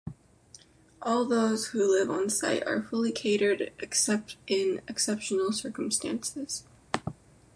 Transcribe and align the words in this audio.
All 1.03 1.25
those 1.25 1.67
who 1.67 1.87
live 1.87 2.09
on 2.09 2.31
site 2.31 2.65
are 2.65 2.81
fully 2.81 3.11
catered, 3.11 3.71
except 3.77 4.35
in 4.47 4.81
exceptional 4.87 5.51
circumstances. 5.51 6.63